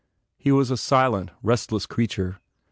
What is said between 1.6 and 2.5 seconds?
less creature.